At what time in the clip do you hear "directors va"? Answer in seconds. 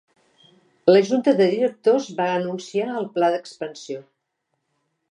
1.51-2.27